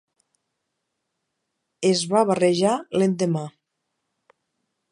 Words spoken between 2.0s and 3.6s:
va barrejar l'endemà.